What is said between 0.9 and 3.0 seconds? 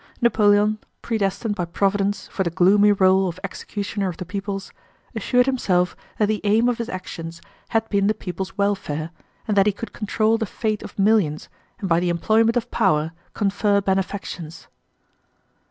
predestined by Providence for the gloomy